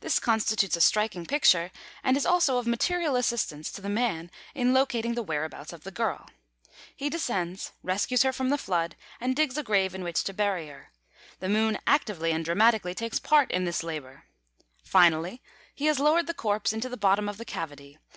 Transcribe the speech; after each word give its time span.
This 0.00 0.18
constitutes 0.18 0.74
a 0.74 0.80
striking 0.80 1.24
picture; 1.24 1.70
and 2.02 2.16
is 2.16 2.26
also 2.26 2.58
of 2.58 2.66
material 2.66 3.14
assistance 3.14 3.70
to 3.70 3.80
the 3.80 3.88
man 3.88 4.28
in 4.52 4.74
locating 4.74 5.14
the 5.14 5.22
whereabouts 5.22 5.72
of 5.72 5.84
the 5.84 5.92
girl. 5.92 6.28
He 6.96 7.08
descends, 7.08 7.70
rescues 7.84 8.24
her 8.24 8.32
from 8.32 8.48
the 8.50 8.58
flood, 8.58 8.96
and 9.20 9.36
digs 9.36 9.56
a 9.56 9.62
grave 9.62 9.94
in 9.94 10.02
which 10.02 10.24
to 10.24 10.32
bury 10.34 10.66
her. 10.66 10.90
The 11.38 11.48
Moon 11.48 11.78
actively 11.86 12.32
and 12.32 12.44
dramatically 12.44 12.96
takes 12.96 13.20
part 13.20 13.52
in 13.52 13.64
this 13.64 13.84
labour. 13.84 14.24
Finally, 14.82 15.40
he 15.72 15.86
has 15.86 16.00
lowered 16.00 16.26
the 16.26 16.34
corpse 16.34 16.72
into 16.72 16.88
the 16.88 16.96
bottom 16.96 17.28
of 17.28 17.38
the 17.38 17.44
cavity. 17.44 17.96